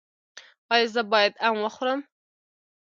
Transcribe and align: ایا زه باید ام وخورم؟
ایا 0.73 0.87
زه 0.93 1.01
باید 1.11 1.33
ام 1.47 1.55
وخورم؟ 1.65 1.99